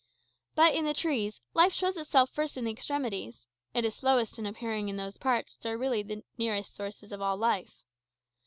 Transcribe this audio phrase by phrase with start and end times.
[0.55, 4.47] But, in the trees, life shows itself first in the extremities; it is slowest in
[4.47, 7.83] appearing in those parts which are really nearest the sources of all life.